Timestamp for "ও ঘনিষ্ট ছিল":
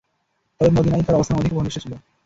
1.53-1.93